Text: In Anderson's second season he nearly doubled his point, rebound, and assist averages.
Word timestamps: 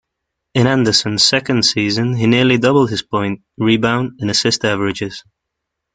In 0.55 0.65
Anderson's 0.65 1.21
second 1.21 1.61
season 1.63 2.15
he 2.15 2.25
nearly 2.25 2.57
doubled 2.57 2.89
his 2.89 3.03
point, 3.03 3.43
rebound, 3.59 4.13
and 4.19 4.31
assist 4.31 4.65
averages. 4.65 5.23